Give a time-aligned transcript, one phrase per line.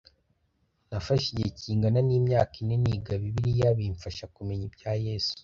[0.89, 5.33] Nafashe igihe kingana n’imyaka ine niga Bibiliya bimfasha kumenya ibya Yesu.